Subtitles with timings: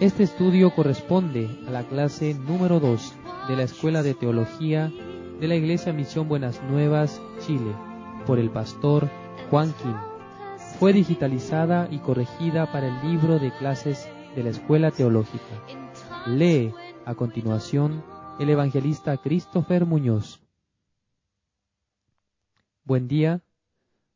[0.00, 3.14] Este estudio corresponde a la clase número 2
[3.48, 4.90] de la Escuela de Teología
[5.38, 7.74] de la Iglesia Misión Buenas Nuevas, Chile,
[8.26, 9.10] por el pastor
[9.50, 9.94] Juan Kim.
[10.78, 15.62] Fue digitalizada y corregida para el libro de clases de la Escuela Teológica.
[16.26, 16.72] Lee
[17.04, 18.02] a continuación
[18.38, 20.40] el evangelista Christopher Muñoz.
[22.84, 23.42] Buen día.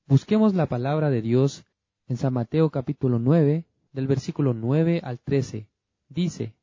[0.06, 1.64] Busquemos la palabra de Dios
[2.07, 5.69] en San Mateo capítulo 9, del versículo 9 al 13.
[6.09, 6.55] Dice,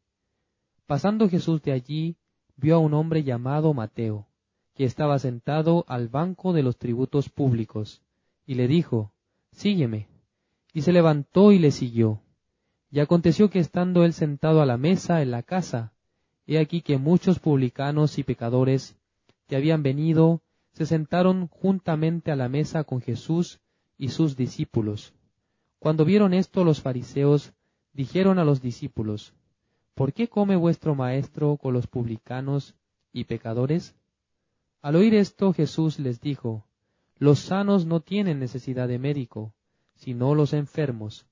[0.85, 2.17] Pasando Jesús de allí,
[2.57, 4.27] vio a un hombre llamado Mateo,
[4.75, 8.03] que estaba sentado al banco de los tributos públicos,
[8.45, 9.13] y le dijo,
[9.51, 10.07] Sígueme.
[10.73, 12.21] Y se levantó y le siguió.
[12.91, 15.93] Y aconteció que estando él sentado a la mesa en la casa,
[16.45, 18.97] he aquí que muchos publicanos y pecadores
[19.47, 20.41] que habían venido
[20.73, 23.59] se sentaron juntamente a la mesa con Jesús
[23.97, 25.13] y sus discípulos.
[25.81, 27.53] Cuando vieron esto los fariseos
[27.91, 29.33] dijeron a los discípulos,
[29.95, 32.75] ¿Por qué come vuestro maestro con los publicanos
[33.11, 33.95] y pecadores?
[34.83, 36.63] Al oír esto Jesús les dijo,
[37.17, 39.55] Los sanos no tienen necesidad de médico,
[39.95, 41.25] sino los enfermos.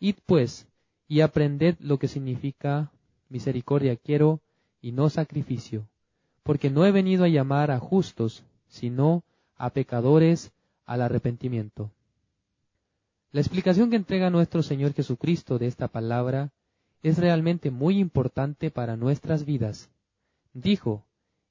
[0.00, 0.66] Id pues
[1.06, 2.90] y aprended lo que significa
[3.28, 4.40] misericordia quiero
[4.80, 5.86] y no sacrificio,
[6.44, 9.22] porque no he venido a llamar a justos, sino
[9.54, 10.50] a pecadores
[10.86, 11.90] al arrepentimiento.
[13.32, 16.52] La explicación que entrega nuestro Señor Jesucristo de esta palabra
[17.02, 19.90] es realmente muy importante para nuestras vidas.
[20.52, 21.04] Dijo,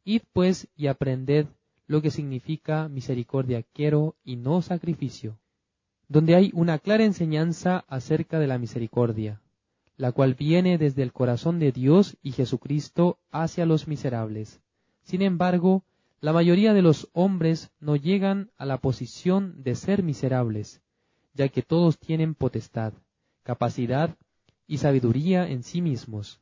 [0.06, 1.48] Id pues y aprended
[1.88, 5.38] lo que significa misericordia quiero y no sacrificio,
[6.08, 9.42] donde hay una clara enseñanza acerca de la misericordia
[10.02, 14.60] la cual viene desde el corazón de Dios y Jesucristo hacia los miserables.
[15.04, 15.84] Sin embargo,
[16.22, 20.82] la mayoría de los hombres no llegan a la posición de ser miserables,
[21.34, 22.94] ya que todos tienen potestad,
[23.44, 24.16] capacidad
[24.68, 26.42] y sabiduría en sí mismos.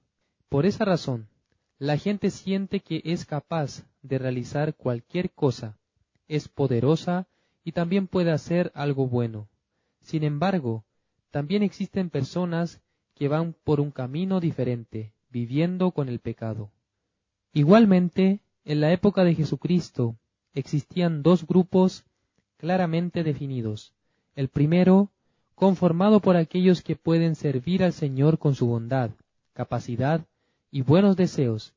[0.49, 1.27] Por esa razón,
[1.77, 5.77] la gente siente que es capaz de realizar cualquier cosa,
[6.27, 7.27] es poderosa
[7.63, 9.47] y también puede hacer algo bueno.
[10.01, 10.85] Sin embargo,
[11.31, 12.81] también existen personas
[13.13, 16.71] que van por un camino diferente, viviendo con el pecado.
[17.53, 20.17] Igualmente, en la época de Jesucristo
[20.53, 22.05] existían dos grupos
[22.57, 23.93] claramente definidos.
[24.39, 25.11] El primero,
[25.53, 29.11] conformado por aquellos que pueden servir al Señor con su bondad,
[29.51, 30.25] capacidad
[30.71, 31.73] y buenos deseos,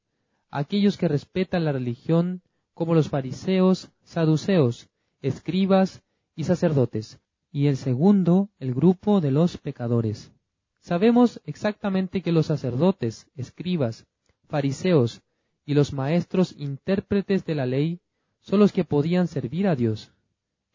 [0.48, 2.40] aquellos que respetan la religión
[2.72, 4.88] como los fariseos, saduceos,
[5.22, 6.04] escribas
[6.36, 7.18] y sacerdotes,
[7.50, 10.30] y el segundo, el grupo de los pecadores,
[10.78, 14.06] Sabemos exactamente que los sacerdotes, escribas,
[14.46, 15.22] fariseos
[15.66, 17.98] y los maestros intérpretes de la ley
[18.40, 20.12] son los que podían servir a Dios.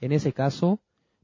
[0.02, 0.82] En ese caso,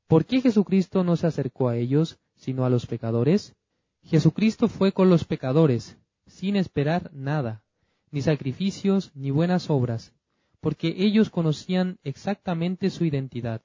[0.08, 3.56] ¿por qué Jesucristo no se acercó a ellos, sino a los pecadores?
[4.04, 5.98] Jesucristo fue con los pecadores,
[6.28, 7.64] sin esperar nada,
[8.12, 10.14] ni sacrificios, ni buenas obras,
[10.60, 13.62] porque ellos conocían exactamente su identidad.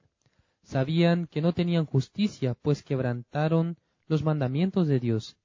[0.63, 3.77] Sabían que no tenían justicia, pues quebrantaron
[4.07, 5.37] los mandamientos de Dios,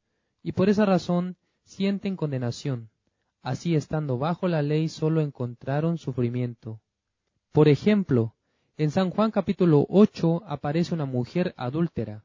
[0.42, 2.90] y por esa razón sienten condenación.
[3.42, 6.80] Así estando bajo la ley solo encontraron sufrimiento.
[7.52, 8.34] Por ejemplo,
[8.76, 12.24] en San Juan capítulo 8 aparece una mujer adúltera,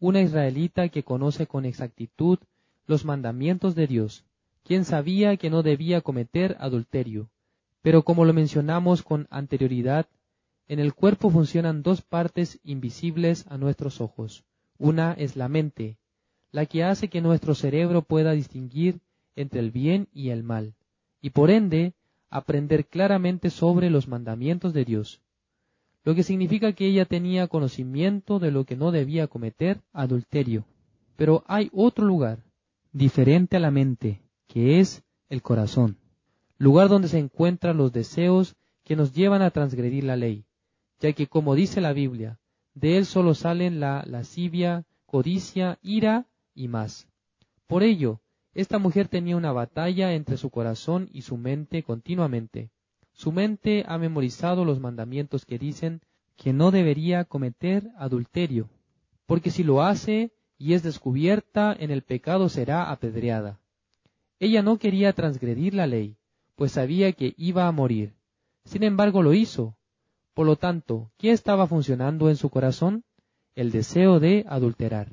[0.00, 2.38] una israelita que conoce con exactitud
[2.86, 4.24] los mandamientos de Dios,
[4.62, 7.28] quien sabía que no debía cometer adulterio.
[7.82, 10.06] Pero como lo mencionamos con anterioridad,
[10.68, 14.42] en el cuerpo funcionan dos partes invisibles a nuestros ojos,
[14.78, 15.98] una es la mente,
[16.50, 19.00] la que hace que nuestro cerebro pueda distinguir
[19.36, 20.72] entre el bien y el mal,
[21.20, 21.92] y por ende
[22.30, 25.20] aprender claramente sobre los mandamientos de Dios,
[26.04, 30.66] lo que significa que ella tenía conocimiento de lo que no debía cometer adulterio.
[31.16, 32.44] Pero hay otro lugar,
[32.92, 35.96] diferente a la mente, que es el corazón,
[36.58, 38.54] lugar donde se encuentran los deseos
[38.84, 40.44] que nos llevan a transgredir la ley,
[41.00, 42.38] ya que como dice la Biblia,
[42.74, 47.08] de él solo salen la lascivia, codicia, ira y más.
[47.66, 48.20] Por ello,
[48.52, 52.70] esta mujer tenía una batalla entre su corazón y su mente continuamente.
[53.14, 56.02] Su mente ha memorizado los mandamientos que dicen
[56.36, 58.68] que no debería cometer adulterio,
[59.26, 63.60] porque si lo hace y es descubierta en el pecado será apedreada.
[64.40, 66.16] Ella no quería transgredir la ley,
[66.56, 68.14] pues sabía que iba a morir.
[68.64, 69.76] Sin embargo lo hizo,
[70.34, 73.04] por lo tanto, ¿qué estaba funcionando en su corazón?
[73.54, 75.08] El deseo de adulterar.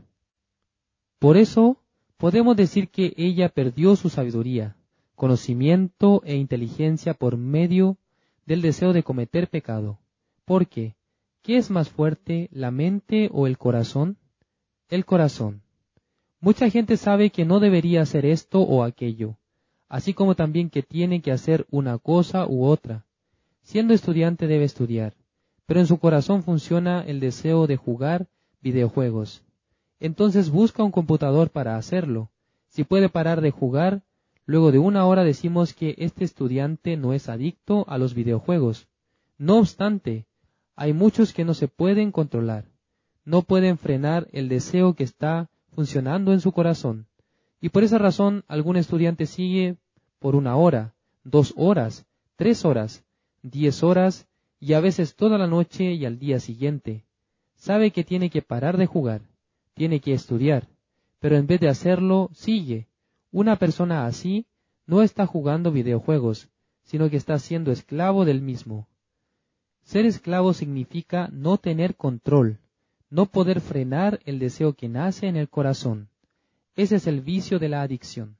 [1.20, 1.78] Por eso,
[2.18, 4.76] podemos decir que ella perdió su sabiduría,
[5.22, 8.00] conocimiento e inteligencia por medio
[8.48, 10.00] del deseo de cometer pecado.
[10.46, 10.96] Porque,
[11.44, 14.18] ¿qué es más fuerte, la mente o el corazón?
[14.90, 15.62] el corazón.
[16.40, 19.38] Mucha gente sabe que no debería hacer esto o aquello,
[19.88, 23.06] así como también que tiene que hacer una cosa u otra.
[23.62, 25.14] Siendo estudiante debe estudiar,
[25.68, 28.28] pero en su corazón funciona el deseo de jugar
[28.60, 29.44] videojuegos.
[30.00, 32.32] Entonces busca un computador para hacerlo.
[32.70, 34.02] Si puede parar de jugar,
[34.46, 38.88] luego de una hora decimos que este estudiante no es adicto a los videojuegos.
[39.38, 40.26] No obstante,
[40.76, 42.66] hay muchos que no se pueden controlar,
[43.26, 47.08] no pueden frenar el deseo que está funcionando en su corazón.
[47.60, 49.78] Y por esa razón algún estudiante sigue
[50.20, 50.94] por una hora,
[51.24, 52.06] dos horas,
[52.36, 53.04] tres horas,
[53.44, 54.28] diez horas
[54.60, 57.04] y a veces toda la noche y al día siguiente.
[57.56, 59.22] Sabe que tiene que parar de jugar,
[59.76, 60.68] tiene que estudiar,
[61.20, 62.88] pero en vez de hacerlo, sigue.
[63.32, 64.46] Una persona así
[64.86, 66.50] no está jugando videojuegos,
[66.84, 68.90] sino que está siendo esclavo del mismo.
[69.84, 72.60] Ser esclavo significa no tener control,
[73.10, 76.10] no poder frenar el deseo que nace en el corazón.
[76.76, 78.38] Ese es el vicio de la adicción.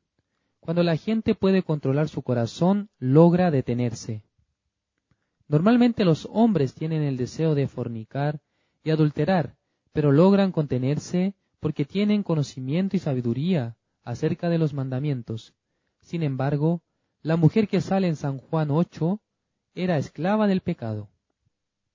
[0.60, 4.24] Cuando la gente puede controlar su corazón, logra detenerse.
[5.48, 8.42] Normalmente los hombres tienen el deseo de fornicar
[8.84, 9.56] y adulterar,
[9.94, 15.54] pero logran contenerse porque tienen conocimiento y sabiduría acerca de los mandamientos.
[16.02, 16.82] Sin embargo,
[17.22, 19.20] la mujer que sale en San Juan 8
[19.76, 21.12] era esclava del pecado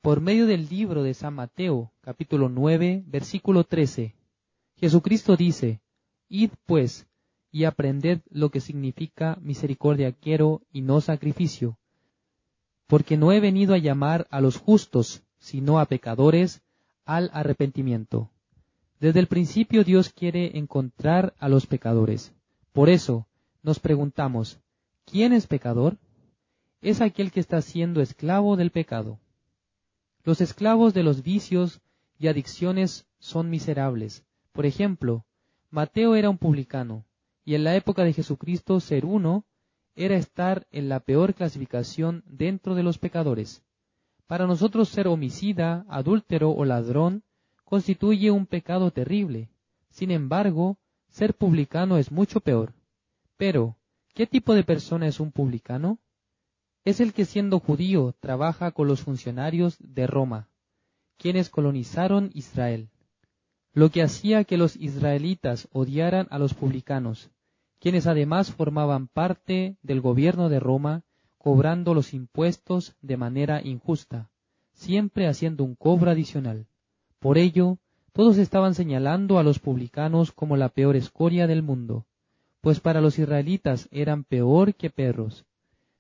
[0.06, 4.14] por medio del libro de San Mateo, capítulo 9, versículo 13.
[4.76, 5.80] Jesucristo dice,
[6.28, 7.08] Id pues
[7.50, 11.76] y aprended lo que significa misericordia quiero y no sacrificio,
[12.86, 16.62] porque no he venido a llamar a los justos, sino a pecadores
[17.04, 18.30] al arrepentimiento.
[18.98, 22.34] Desde el principio Dios quiere encontrar a los pecadores.
[22.72, 23.26] Por eso
[23.62, 24.60] nos preguntamos,
[25.04, 25.98] ¿quién es pecador?
[26.80, 29.18] Es aquel que está siendo esclavo del pecado.
[30.24, 31.80] Los esclavos de los vicios
[32.18, 34.24] y adicciones son miserables.
[34.52, 35.24] Por ejemplo,
[35.70, 37.04] Mateo era un publicano,
[37.44, 39.44] y en la época de Jesucristo ser uno
[39.94, 43.62] era estar en la peor clasificación dentro de los pecadores.
[44.26, 47.22] Para nosotros ser homicida, adúltero o ladrón
[47.66, 49.50] constituye un pecado terrible.
[49.90, 50.78] Sin embargo,
[51.10, 52.72] ser publicano es mucho peor.
[53.36, 53.76] Pero,
[54.14, 55.98] ¿qué tipo de persona es un publicano?
[56.86, 60.48] es el que siendo judío trabaja con los funcionarios de Roma,
[61.18, 62.90] quienes colonizaron Israel,
[63.72, 67.32] lo que hacía que los israelitas odiaran a los publicanos,
[67.80, 71.02] quienes además formaban parte del gobierno de Roma,
[71.38, 74.30] cobrando los impuestos de manera injusta,
[74.72, 76.68] siempre haciendo un cobro adicional.
[77.18, 77.78] Por ello,
[78.12, 82.06] todos estaban señalando a los publicanos como la peor escoria del mundo,
[82.60, 85.44] pues para los israelitas eran peor que perros,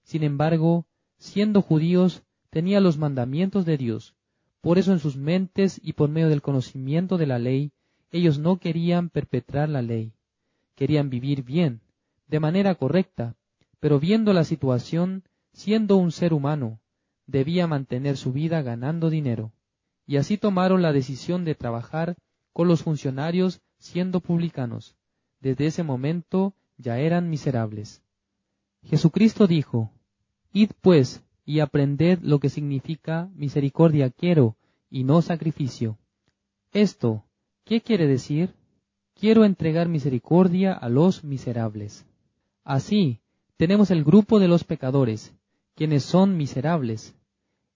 [0.06, 0.86] sin embargo,
[1.18, 4.14] siendo judíos, tenía los mandamientos de Dios.
[4.60, 7.72] Por eso en sus mentes y por medio del conocimiento de la ley,
[8.12, 10.12] ellos no querían perpetrar la ley.
[10.76, 11.80] Querían vivir bien,
[12.28, 13.34] de manera correcta,
[13.80, 16.78] pero viendo la situación, siendo un ser humano,
[17.26, 19.50] debía mantener su vida ganando dinero.
[20.06, 22.16] Y así tomaron la decisión de trabajar
[22.52, 24.96] con los funcionarios siendo publicanos.
[25.40, 28.02] Desde ese momento ya eran miserables.
[28.84, 29.90] Jesucristo dijo,
[30.52, 34.56] Id pues y aprended lo que significa misericordia quiero
[34.90, 35.98] y no sacrificio.
[36.72, 37.24] Esto,
[37.64, 38.54] ¿qué quiere decir?
[39.14, 42.06] Quiero entregar misericordia a los miserables.
[42.64, 43.20] Así,
[43.56, 45.34] tenemos el grupo de los pecadores,
[45.74, 47.15] quienes son miserables.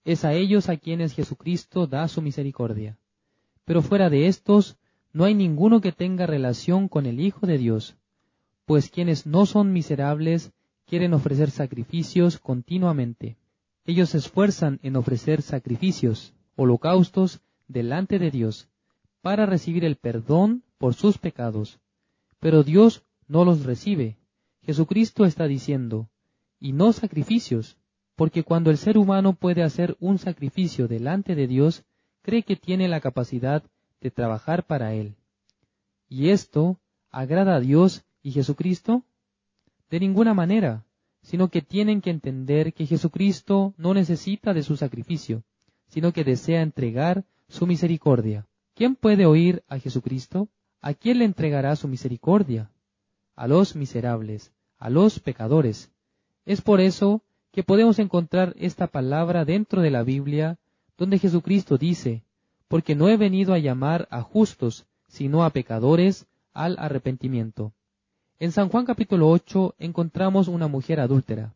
[0.05, 2.97] Es a ellos a quienes Jesucristo da su misericordia.
[3.65, 4.77] Pero fuera de estos,
[5.13, 7.97] no hay ninguno que tenga relación con el Hijo de Dios,
[8.65, 10.53] pues quienes no son miserables
[10.87, 13.37] quieren ofrecer sacrificios continuamente.
[13.85, 18.69] Ellos se esfuerzan en ofrecer sacrificios, holocaustos, delante de Dios,
[19.23, 21.81] para recibir el perdón por sus pecados.
[22.39, 24.17] Pero Dios no los recibe.
[24.63, 26.09] Jesucristo está diciendo,
[26.59, 27.77] y no sacrificios,
[28.21, 31.85] porque cuando el ser humano puede hacer un sacrificio delante de Dios,
[32.21, 33.63] cree que tiene la capacidad
[34.03, 35.15] de trabajar para Él.
[36.07, 36.79] ¿Y esto
[37.11, 39.05] agrada a Dios y Jesucristo?
[39.89, 40.85] De ninguna manera,
[41.23, 45.43] sino que tienen que entender que Jesucristo no necesita de su sacrificio,
[45.89, 48.47] sino que desea entregar su misericordia.
[48.75, 50.51] ¿Quién puede oír a Jesucristo?
[50.83, 52.71] ¿A quién le entregará su misericordia?
[53.35, 55.91] A los miserables, a los pecadores.
[56.45, 57.23] Es por eso
[57.53, 60.59] que podemos encontrar esta palabra dentro de la Biblia,
[60.97, 62.25] donde Jesucristo dice,
[62.69, 67.73] porque no he venido a llamar a justos, sino a pecadores al arrepentimiento.
[68.39, 71.55] En San Juan capítulo 8 encontramos una mujer adúltera,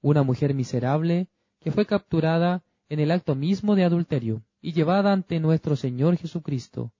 [0.00, 1.28] una mujer miserable
[1.60, 6.92] que fue capturada en el acto mismo de adulterio y llevada ante nuestro Señor Jesucristo.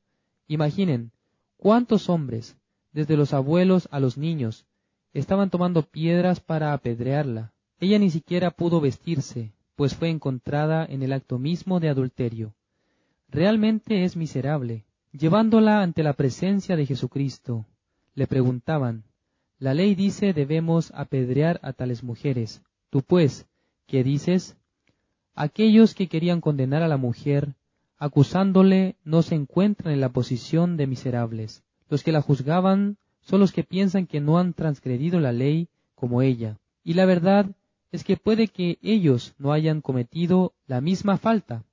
[0.47, 1.13] Imaginen,
[1.59, 2.57] ¿Cuántos hombres,
[2.93, 4.65] desde los abuelos a los niños,
[5.13, 7.53] estaban tomando piedras para apedrearla?
[7.81, 12.55] Ella ni siquiera pudo vestirse, pues fue encontrada en el acto mismo de adulterio.
[13.31, 14.85] Realmente es miserable.
[15.13, 17.67] Llevándola ante la presencia de Jesucristo,
[18.15, 19.05] le preguntaban,
[19.61, 22.63] la ley dice debemos apedrear a tales mujeres.
[22.91, 23.47] Tú pues,
[23.87, 24.57] ¿qué dices?
[25.35, 27.55] Aquellos que querían condenar a la mujer,
[27.97, 31.63] acusándole, no se encuentran en la posición de miserables.
[31.89, 36.23] Los que la juzgaban son los que piensan que no han transgredido la ley como
[36.23, 36.59] ella.
[36.83, 37.47] Y la verdad
[37.91, 41.65] es que puede que ellos no hayan cometido la misma falta.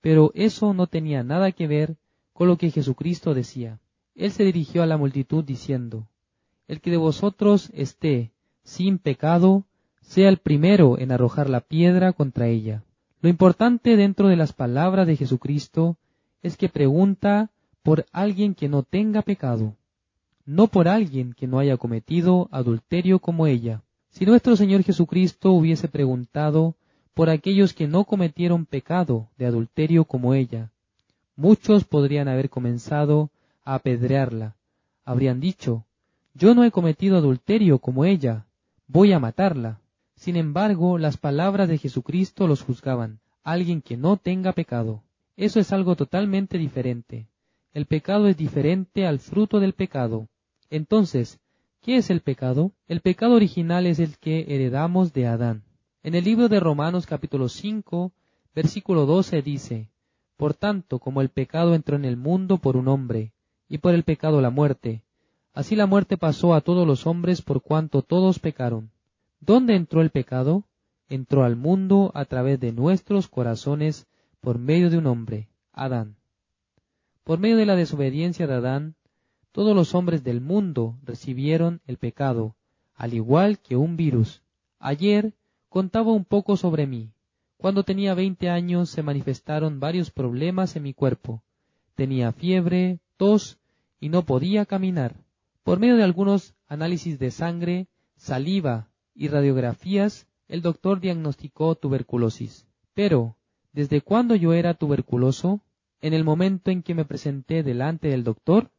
[0.00, 1.96] Pero eso no tenía nada que ver
[2.32, 3.80] con lo que Jesucristo decía.
[4.14, 6.06] Él se dirigió a la multitud diciendo,
[6.68, 9.64] el que de vosotros esté sin pecado,
[10.00, 12.84] sea el primero en arrojar la piedra contra ella.
[13.20, 15.96] Lo importante dentro de las palabras de Jesucristo
[16.42, 17.50] es que pregunta
[17.82, 19.76] por alguien que no tenga pecado,
[20.44, 23.82] no por alguien que no haya cometido adulterio como ella.
[24.10, 26.74] Si nuestro Señor Jesucristo hubiese preguntado
[27.14, 30.70] por aquellos que no cometieron pecado de adulterio como ella,
[31.36, 33.30] muchos podrían haber comenzado
[33.64, 34.56] a apedrearla.
[35.04, 35.84] Habrían dicho,
[36.34, 38.46] yo no he cometido adulterio como ella,
[38.86, 39.80] voy a matarla.
[40.16, 45.02] Sin embargo, las palabras de Jesucristo los juzgaban, alguien que no tenga pecado.
[45.36, 47.26] Eso es algo totalmente diferente.
[47.72, 50.28] El pecado es diferente al fruto del pecado.
[50.68, 51.38] Entonces,
[51.80, 52.72] ¿qué es el pecado?
[52.88, 55.64] El pecado original es el que heredamos de Adán.
[56.02, 58.12] En el libro de Romanos capítulo 5,
[58.54, 59.88] versículo 12 dice,
[60.36, 63.32] Por tanto, como el pecado entró en el mundo por un hombre,
[63.68, 65.02] y por el pecado la muerte,
[65.52, 68.90] Así la muerte pasó a todos los hombres por cuanto todos pecaron.
[69.40, 70.64] ¿Dónde entró el pecado?
[71.08, 74.06] Entró al mundo a través de nuestros corazones
[74.40, 76.16] por medio de un hombre, Adán.
[77.24, 78.94] Por medio de la desobediencia de Adán,
[79.52, 82.54] todos los hombres del mundo recibieron el pecado,
[82.94, 84.42] al igual que un virus.
[84.78, 85.34] Ayer
[85.68, 87.10] contaba un poco sobre mí.
[87.56, 91.42] Cuando tenía veinte años se manifestaron varios problemas en mi cuerpo.
[91.94, 93.58] Tenía fiebre, tos
[94.00, 95.16] y no podía caminar.
[95.62, 102.66] Por medio de algunos análisis de sangre, saliva y radiografías, el doctor diagnosticó tuberculosis.
[102.94, 103.36] Pero,
[103.72, 105.60] ¿desde cuándo yo era tuberculoso?
[106.00, 108.70] ¿En el momento en que me presenté delante del doctor?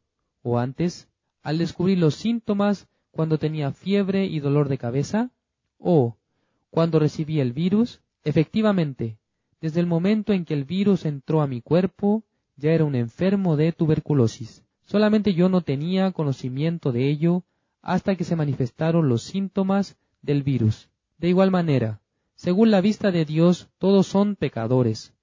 [0.42, 1.08] ¿O antes?
[1.42, 5.30] ¿Al descubrir los síntomas cuando tenía fiebre y dolor de cabeza?
[5.78, 6.16] ¿O
[6.70, 8.00] cuando recibí el virus?
[8.24, 9.18] Efectivamente,
[9.60, 12.24] desde el momento en que el virus entró a mi cuerpo,
[12.56, 14.64] ya era un enfermo de tuberculosis.
[14.84, 17.44] Solamente yo no tenía conocimiento de ello
[17.80, 20.88] hasta que se manifestaron los síntomas del virus.
[21.18, 22.00] De igual manera,
[22.34, 25.14] según la vista de Dios, todos son pecadores,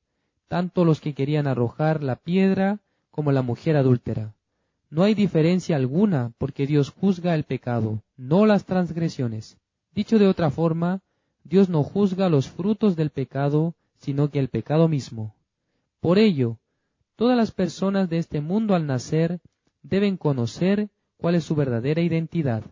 [0.48, 2.80] tanto los que querían arrojar la piedra
[3.12, 4.34] como la mujer adúltera.
[4.90, 9.58] No hay diferencia alguna porque Dios juzga el pecado, no las transgresiones.
[9.94, 11.02] Dicho de otra forma,
[11.44, 15.36] Dios no juzga los frutos del pecado, sino que el pecado mismo.
[16.00, 16.58] Por ello,
[17.16, 19.42] todas las personas de este mundo al nacer
[19.84, 22.64] deben conocer cuál es su verdadera identidad.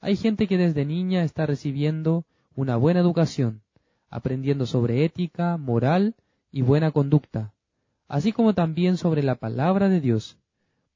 [0.00, 2.24] Hay gente que desde niña está recibiendo
[2.54, 3.62] una buena educación,
[4.08, 6.14] aprendiendo sobre ética, moral
[6.50, 7.52] y buena conducta,
[8.08, 10.39] así como también sobre la palabra de Dios.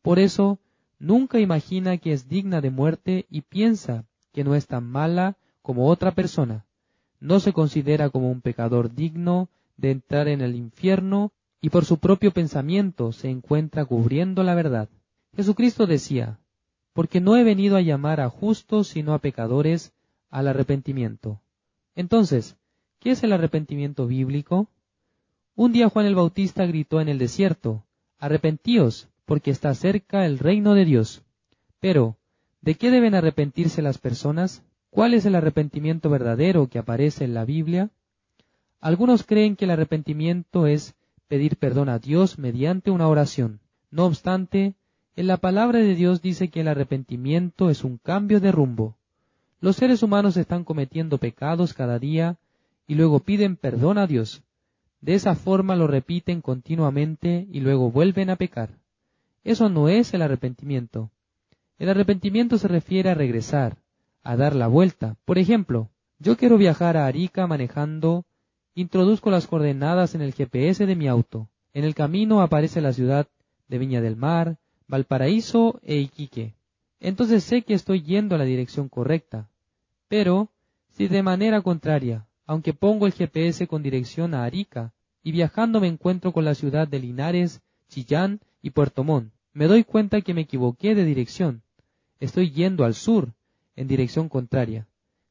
[0.05, 0.59] Por eso,
[0.99, 5.89] nunca imagina que es digna de muerte y piensa que no es tan mala como
[5.89, 6.67] otra persona.
[7.21, 11.33] No se considera como un pecador digno de entrar en el infierno
[11.63, 14.91] y por su propio pensamiento se encuentra cubriendo la verdad.
[15.35, 16.39] Jesucristo decía,
[16.93, 19.95] porque no he venido a llamar a justos sino a pecadores
[20.29, 21.41] al arrepentimiento.
[21.95, 22.59] Entonces,
[22.99, 24.69] ¿qué es el arrepentimiento bíblico?
[25.55, 27.87] Un día Juan el Bautista gritó en el desierto,
[28.19, 31.23] Arrepentíos, porque está cerca el reino de Dios.
[31.81, 32.17] Pero,
[32.61, 34.63] ¿de qué deben arrepentirse las personas?
[34.91, 37.91] ¿Cuál es el arrepentimiento verdadero que aparece en la Biblia?
[38.81, 40.95] Algunos creen que el arrepentimiento es
[41.27, 43.61] pedir perdón a Dios mediante una oración.
[43.91, 44.75] No obstante,
[45.17, 48.97] en la palabra de Dios dice que el arrepentimiento es un cambio de rumbo.
[49.61, 52.37] Los seres humanos están cometiendo pecados cada día
[52.87, 54.43] y luego piden perdón a Dios.
[55.01, 58.71] De esa forma lo repiten continuamente y luego vuelven a pecar.
[59.45, 61.11] Eso no es el arrepentimiento.
[61.79, 63.77] El arrepentimiento se refiere a regresar,
[64.23, 65.17] a dar la vuelta.
[65.27, 68.25] Por ejemplo, yo quiero viajar a Arica manejando,
[68.75, 71.51] introduzco las coordenadas en el GPS de mi auto.
[71.75, 73.29] En el camino aparece la ciudad
[73.69, 74.59] de Viña del Mar,
[74.89, 76.55] Valparaíso e Iquique.
[77.01, 79.51] Entonces sé que estoy yendo a la dirección correcta.
[80.09, 80.51] Pero,
[80.93, 85.89] si de manera contraria, aunque pongo el GPS con dirección a Arica, y viajando me
[85.89, 90.41] encuentro con la ciudad de Linares, Chillán y Puerto Montt, me doy cuenta que me
[90.41, 91.61] equivoqué de dirección.
[92.19, 93.35] Estoy yendo al sur,
[93.77, 94.87] en dirección contraria.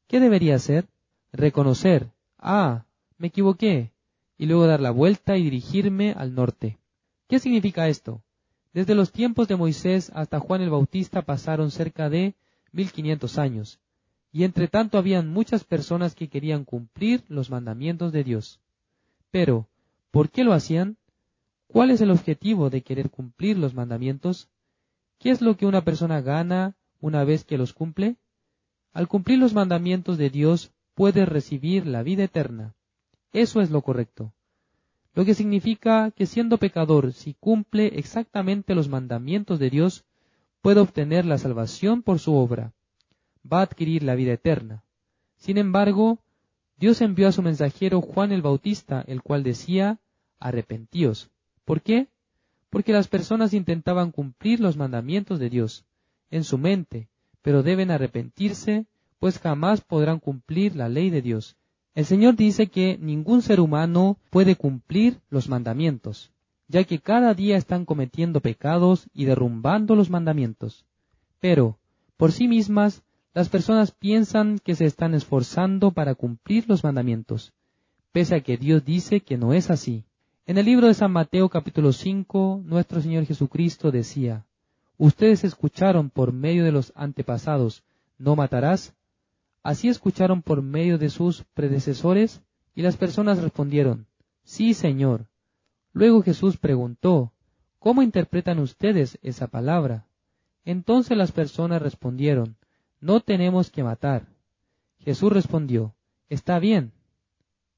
[0.08, 0.86] ¿Qué debería hacer?
[1.32, 2.86] Reconocer, ah,
[3.18, 3.90] me equivoqué,
[4.38, 6.78] y luego dar la vuelta y dirigirme al norte.
[7.28, 8.22] ¿Qué significa esto?
[8.72, 12.36] Desde los tiempos de Moisés hasta Juan el Bautista pasaron cerca de
[12.72, 13.80] mil quinientos años,
[14.32, 18.60] y entre tanto habían muchas personas que querían cumplir los mandamientos de Dios.
[19.32, 19.68] Pero,
[20.12, 20.98] ¿por qué lo hacían?
[21.74, 24.48] ¿Cuál es el objetivo de querer cumplir los mandamientos?
[25.18, 28.18] ¿Qué es lo que una persona gana una vez que los cumple?
[28.92, 32.76] Al cumplir los mandamientos de Dios puede recibir la vida eterna.
[33.32, 34.32] Eso es lo correcto.
[35.16, 40.06] Lo que significa que siendo pecador, si cumple exactamente los mandamientos de Dios,
[40.62, 42.72] puede obtener la salvación por su obra.
[43.52, 44.84] Va a adquirir la vida eterna.
[45.38, 46.20] Sin embargo,
[46.78, 49.98] Dios envió a su mensajero Juan el Bautista, el cual decía,
[50.38, 51.32] arrepentíos.
[51.66, 52.08] ¿Por qué?
[52.70, 55.86] Porque las personas intentaban cumplir los mandamientos de Dios
[56.32, 57.08] en su mente,
[57.42, 58.86] pero deben arrepentirse,
[59.20, 61.56] pues jamás podrán cumplir la ley de Dios.
[61.96, 66.32] El Señor dice que ningún ser humano puede cumplir los mandamientos,
[66.68, 70.86] ya que cada día están cometiendo pecados y derrumbando los mandamientos.
[71.40, 71.78] Pero,
[72.18, 73.04] por sí mismas,
[73.34, 77.54] las personas piensan que se están esforzando para cumplir los mandamientos,
[78.12, 80.04] pese a que Dios dice que no es así.
[80.46, 84.46] En el libro de San Mateo capítulo 5, nuestro Señor Jesucristo decía,
[84.98, 87.86] Ustedes escucharon por medio de los antepasados,
[88.18, 88.94] no matarás.
[89.64, 92.42] Así escucharon por medio de sus predecesores,
[92.76, 94.06] y las personas respondieron,
[94.44, 95.28] Sí, Señor.
[95.94, 97.32] Luego Jesús preguntó,
[97.80, 100.08] ¿Cómo interpretan ustedes esa palabra?
[100.66, 102.58] Entonces las personas respondieron,
[103.00, 104.28] No tenemos que matar.
[105.00, 105.96] Jesús respondió,
[106.28, 106.92] Está bien.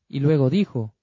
[0.10, 0.95] Y luego dijo,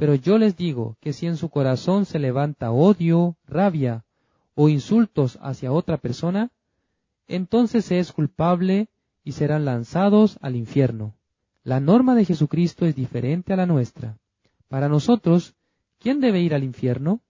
[0.00, 4.06] pero yo les digo que si en su corazón se levanta odio, rabia
[4.54, 6.50] o insultos hacia otra persona,
[7.28, 8.88] entonces se es culpable
[9.24, 11.12] y serán lanzados al infierno.
[11.64, 14.16] La norma de Jesucristo es diferente a la nuestra.
[14.68, 15.54] Para nosotros,
[15.98, 17.20] ¿quién debe ir al infierno?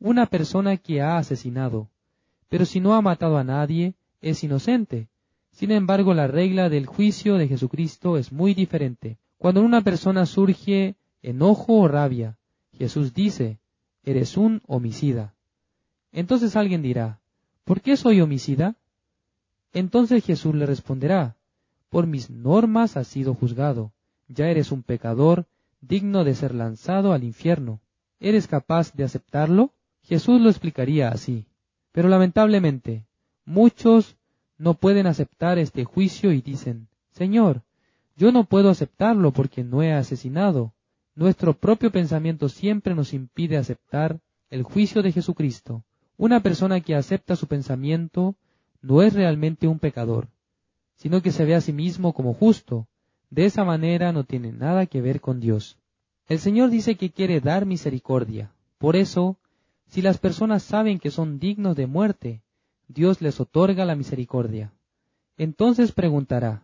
[0.00, 1.88] Una persona que ha asesinado.
[2.48, 5.06] Pero si no ha matado a nadie, es inocente.
[5.52, 9.18] Sin embargo, la regla del juicio de Jesucristo es muy diferente.
[9.38, 10.96] Cuando una persona surge
[11.28, 12.38] enojo o rabia.
[12.72, 13.58] Jesús dice,
[14.02, 15.34] eres un homicida.
[16.12, 17.20] Entonces alguien dirá,
[17.64, 18.76] ¿por qué soy homicida?
[19.72, 21.36] Entonces Jesús le responderá,
[21.90, 23.92] por mis normas has sido juzgado,
[24.26, 25.46] ya eres un pecador
[25.80, 27.80] digno de ser lanzado al infierno.
[28.20, 29.72] ¿Eres capaz de aceptarlo?
[30.02, 31.46] Jesús lo explicaría así.
[31.92, 33.06] Pero lamentablemente,
[33.44, 34.16] muchos
[34.56, 37.62] no pueden aceptar este juicio y dicen, Señor,
[38.16, 40.72] yo no puedo aceptarlo porque no he asesinado,
[41.18, 45.82] nuestro propio pensamiento siempre nos impide aceptar el juicio de Jesucristo.
[46.16, 48.36] Una persona que acepta su pensamiento
[48.82, 50.28] no es realmente un pecador,
[50.94, 52.86] sino que se ve a sí mismo como justo.
[53.30, 55.76] De esa manera no tiene nada que ver con Dios.
[56.28, 58.52] El Señor dice que quiere dar misericordia.
[58.78, 59.38] Por eso,
[59.88, 62.42] si las personas saben que son dignos de muerte,
[62.86, 64.72] Dios les otorga la misericordia.
[65.36, 66.62] Entonces preguntará,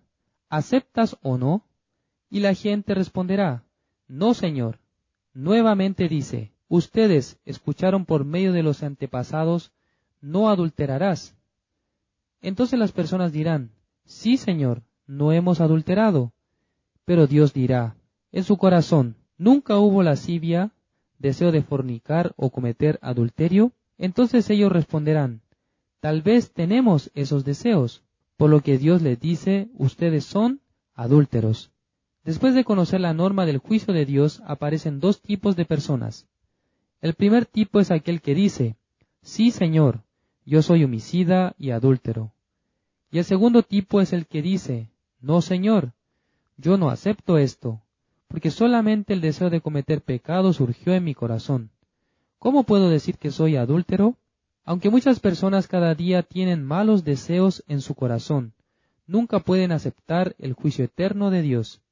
[0.48, 1.64] ¿aceptas o no?
[2.30, 3.64] Y la gente responderá,
[4.08, 4.78] no, Señor.
[5.32, 9.72] Nuevamente dice, ustedes escucharon por medio de los antepasados,
[10.20, 11.34] no adulterarás.
[12.40, 13.70] Entonces las personas dirán,
[14.04, 16.32] sí, Señor, no hemos adulterado.
[17.04, 17.96] Pero Dios dirá,
[18.32, 20.72] en su corazón, ¿nunca hubo lascivia,
[21.18, 23.72] deseo de fornicar o cometer adulterio?
[23.98, 25.42] Entonces ellos responderán,
[26.00, 28.02] tal vez tenemos esos deseos,
[28.36, 30.60] por lo que Dios les dice, ustedes son
[30.94, 31.73] adúlteros.
[32.24, 36.26] Después de conocer la norma del juicio de Dios, aparecen dos tipos de personas.
[37.02, 38.76] El primer tipo es aquel que dice,
[39.20, 40.00] Sí, Señor,
[40.46, 42.32] yo soy homicida y adúltero.
[43.10, 45.92] Y el segundo tipo es el que dice, No, Señor,
[46.56, 47.82] yo no acepto esto,
[48.28, 51.70] porque solamente el deseo de cometer pecado surgió en mi corazón.
[52.38, 54.16] ¿Cómo puedo decir que soy adúltero?
[54.64, 58.54] Aunque muchas personas cada día tienen malos deseos en su corazón,
[59.06, 61.82] nunca pueden aceptar el juicio eterno de Dios.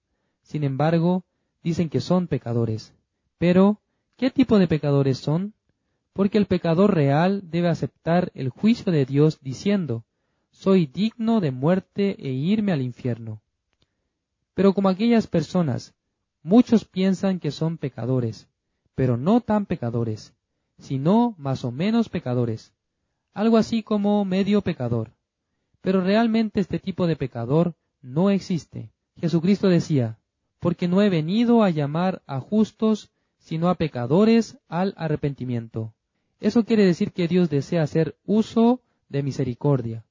[0.42, 1.24] Sin embargo,
[1.62, 2.94] dicen que son pecadores.
[3.38, 3.80] Pero,
[4.16, 5.54] ¿qué tipo de pecadores son?
[6.12, 10.04] Porque el pecador real debe aceptar el juicio de Dios diciendo,
[10.50, 13.40] soy digno de muerte e irme al infierno.
[14.54, 15.94] Pero como aquellas personas,
[16.42, 18.48] muchos piensan que son pecadores,
[18.94, 20.34] pero no tan pecadores,
[20.78, 22.74] sino más o menos pecadores,
[23.32, 25.12] algo así como medio pecador.
[25.80, 28.92] Pero realmente este tipo de pecador no existe.
[29.16, 30.18] Jesucristo decía,
[30.62, 35.92] porque no he venido a llamar a justos, sino a pecadores al arrepentimiento.
[36.38, 40.04] Eso quiere decir que Dios desea hacer uso de misericordia.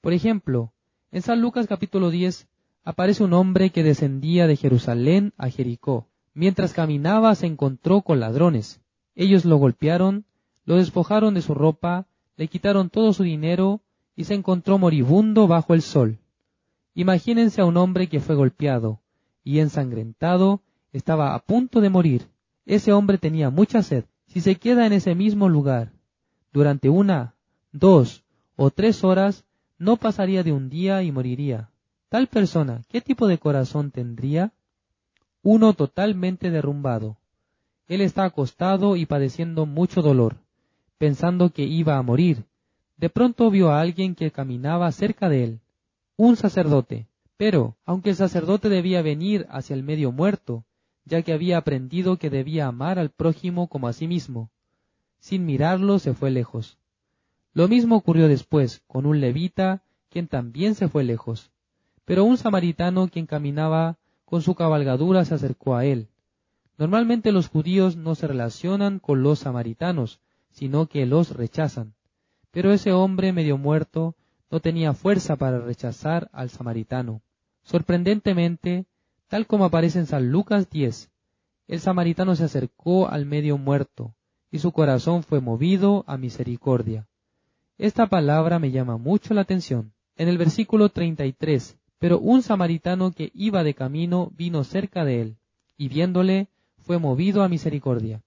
[0.00, 0.72] Por ejemplo,
[1.12, 2.48] en San Lucas capítulo 10
[2.84, 6.06] aparece un hombre que descendía de Jerusalén a Jericó.
[6.32, 8.80] Mientras caminaba se encontró con ladrones.
[9.14, 10.24] Ellos lo golpearon,
[10.64, 12.06] lo despojaron de su ropa,
[12.38, 13.82] le quitaron todo su dinero
[14.16, 16.18] y se encontró moribundo bajo el sol.
[16.94, 19.02] Imagínense a un hombre que fue golpeado
[19.48, 20.60] y ensangrentado,
[20.92, 22.28] estaba a punto de morir.
[22.66, 24.04] Ese hombre tenía mucha sed.
[24.26, 25.90] Si se queda en ese mismo lugar
[26.52, 27.34] durante una,
[27.72, 28.24] dos
[28.56, 29.46] o tres horas,
[29.78, 31.70] no pasaría de un día y moriría.
[32.10, 34.52] Tal persona, ¿qué tipo de corazón tendría?
[35.42, 37.16] Uno totalmente derrumbado.
[37.86, 40.36] Él está acostado y padeciendo mucho dolor,
[40.98, 42.44] pensando que iba a morir.
[42.98, 45.60] De pronto vio a alguien que caminaba cerca de él,
[46.18, 47.07] un sacerdote.
[47.38, 50.64] Pero, aunque el sacerdote debía venir hacia el medio muerto,
[51.04, 54.50] ya que había aprendido que debía amar al prójimo como a sí mismo,
[55.20, 56.78] sin mirarlo se fue lejos.
[57.54, 61.52] Lo mismo ocurrió después con un levita, quien también se fue lejos.
[62.04, 66.08] Pero un samaritano quien caminaba con su cabalgadura se acercó a él.
[66.76, 70.20] Normalmente los judíos no se relacionan con los samaritanos,
[70.50, 71.94] sino que los rechazan.
[72.50, 74.16] Pero ese hombre medio muerto
[74.50, 77.22] no tenía fuerza para rechazar al samaritano.
[77.68, 78.86] Sorprendentemente,
[79.28, 81.10] tal como aparece en San Lucas 10,
[81.66, 84.14] el samaritano se acercó al medio muerto,
[84.50, 87.06] y su corazón fue movido a misericordia.
[87.76, 89.92] Esta palabra me llama mucho la atención.
[90.16, 95.36] En el versículo 33, pero un samaritano que iba de camino vino cerca de él,
[95.76, 98.22] y viéndole fue movido a misericordia.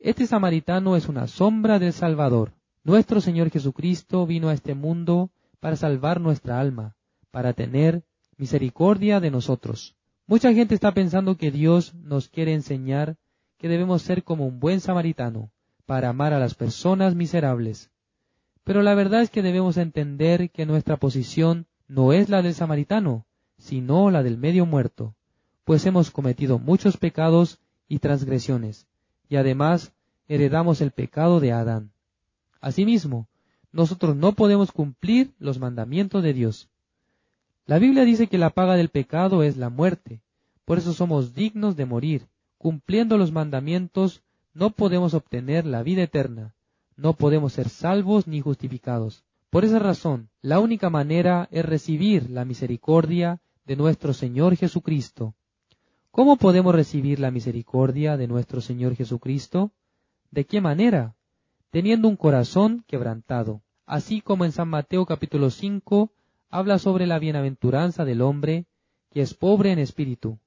[0.00, 2.54] Este samaritano es una sombra del Salvador.
[2.82, 6.96] Nuestro Señor Jesucristo vino a este mundo para salvar nuestra alma,
[7.30, 8.02] para tener
[8.38, 9.96] misericordia de nosotros.
[10.26, 13.16] Mucha gente está pensando que Dios nos quiere enseñar
[13.58, 15.50] que debemos ser como un buen samaritano,
[15.84, 17.90] para amar a las personas miserables,
[18.62, 23.24] pero la verdad es que debemos entender que nuestra posición no es la del samaritano,
[23.56, 25.14] sino la del medio muerto,
[25.64, 28.86] pues hemos cometido muchos pecados y transgresiones,
[29.30, 29.92] y además
[30.28, 31.92] heredamos el pecado de Adán.
[32.60, 33.26] Asimismo,
[33.72, 36.68] nosotros no podemos cumplir los mandamientos de Dios.
[37.68, 40.22] La Biblia dice que la paga del pecado es la muerte,
[40.64, 42.26] por eso somos dignos de morir.
[42.56, 44.22] Cumpliendo los mandamientos
[44.54, 46.54] no podemos obtener la vida eterna,
[46.96, 49.22] no podemos ser salvos ni justificados.
[49.50, 55.34] Por esa razón, la única manera es recibir la misericordia de nuestro Señor Jesucristo.
[56.10, 59.72] ¿Cómo podemos recibir la misericordia de nuestro Señor Jesucristo?
[60.30, 61.16] ¿De qué manera?
[61.70, 63.60] Teniendo un corazón quebrantado.
[63.84, 66.10] Así como en San Mateo capítulo 5
[66.50, 68.66] habla sobre la bienaventuranza del hombre
[69.10, 70.38] que es pobre en espíritu.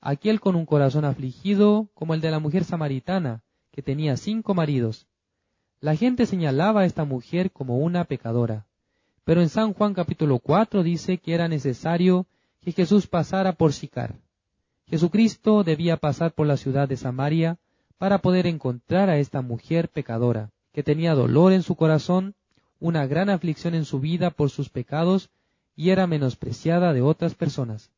[0.00, 5.06] Aquel con un corazón afligido como el de la mujer samaritana, que tenía cinco maridos,
[5.80, 8.66] la gente señalaba a esta mujer como una pecadora.
[9.24, 12.26] Pero en San Juan capítulo 4 dice que era necesario
[12.60, 14.14] que Jesús pasara por Sicar.
[14.86, 17.58] Jesucristo debía pasar por la ciudad de Samaria
[17.98, 22.34] para poder encontrar a esta mujer pecadora, que tenía dolor en su corazón,
[22.80, 25.30] una gran aflicción en su vida por sus pecados
[25.74, 27.90] y era menospreciada de otras personas.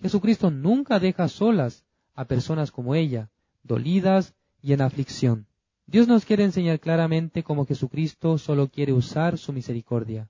[0.00, 3.30] Jesucristo nunca deja solas a personas como ella,
[3.62, 5.46] dolidas y en aflicción.
[5.86, 10.28] Dios nos quiere enseñar claramente cómo Jesucristo solo quiere usar su misericordia.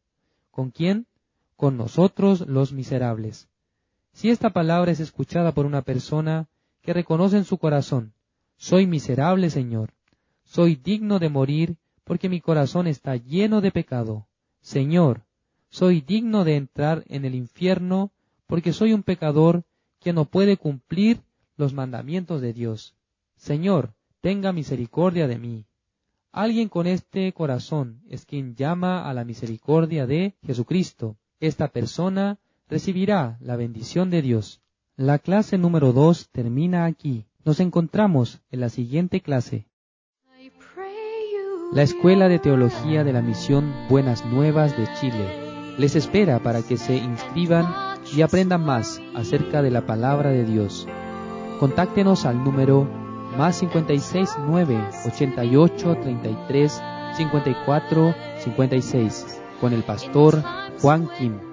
[0.51, 1.07] ¿Con quién?
[1.57, 3.49] Con nosotros los miserables.
[4.13, 6.49] Si esta palabra es escuchada por una persona
[6.83, 8.13] que reconoce en su corazón,
[8.57, 9.91] soy miserable, Señor,
[10.45, 14.27] soy digno de morir porque mi corazón está lleno de pecado.
[14.61, 15.23] Señor,
[15.69, 18.13] soy digno de entrar en el infierno
[18.47, 19.65] porque soy un pecador
[20.01, 21.21] que no puede cumplir
[21.57, 22.95] los mandamientos de Dios.
[23.37, 25.65] Señor, tenga misericordia de mí.
[26.33, 31.17] Alguien con este corazón es quien llama a la misericordia de Jesucristo.
[31.41, 32.39] Esta persona
[32.69, 34.61] recibirá la bendición de Dios.
[34.97, 37.27] La clase número dos termina aquí.
[37.45, 39.67] Nos encontramos en la siguiente clase.
[41.73, 46.77] La Escuela de Teología de la Misión Buenas Nuevas de Chile les espera para que
[46.77, 47.67] se inscriban
[48.15, 50.87] y aprendan más acerca de la palabra de Dios.
[51.59, 52.87] Contáctenos al número
[53.39, 56.83] más 56 9 88 33
[57.17, 60.43] 54 56 con el pastor
[60.83, 61.52] Juan Kim.